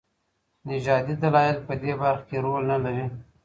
نژادي 0.69 1.15
دلايل 1.23 1.57
په 1.67 1.73
دې 1.81 1.93
برخه 2.01 2.23
کي 2.29 2.37
رول 2.45 2.63
نلري. 2.71 3.05